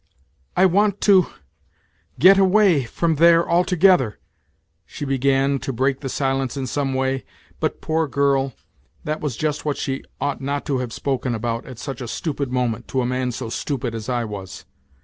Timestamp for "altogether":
3.47-4.17